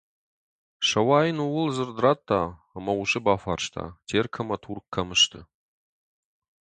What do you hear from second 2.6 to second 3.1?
ӕмӕ